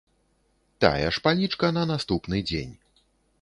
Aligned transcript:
Тая 0.85 1.11
ж 1.17 1.21
палічка 1.27 1.69
на 1.77 1.83
наступны 1.93 2.41
дзень. 2.49 2.73